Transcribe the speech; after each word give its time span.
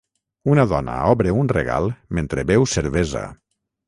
Una 0.51 0.63
dona 0.69 0.95
obre 1.09 1.33
un 1.41 1.51
regal 1.53 1.85
mentre 2.19 2.45
beu 2.53 2.65
cervesa. 2.73 3.23